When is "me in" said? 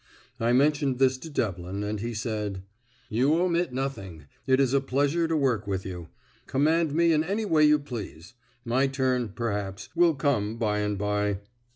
6.95-7.23